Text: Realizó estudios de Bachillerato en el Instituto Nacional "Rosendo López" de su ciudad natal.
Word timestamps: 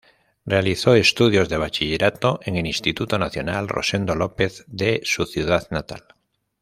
Realizó 0.47 0.95
estudios 0.95 1.47
de 1.47 1.57
Bachillerato 1.57 2.39
en 2.41 2.55
el 2.55 2.65
Instituto 2.65 3.19
Nacional 3.19 3.67
"Rosendo 3.67 4.15
López" 4.15 4.63
de 4.65 5.01
su 5.03 5.27
ciudad 5.27 5.67
natal. 5.69 6.03